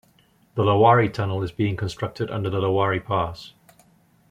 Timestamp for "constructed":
1.77-2.31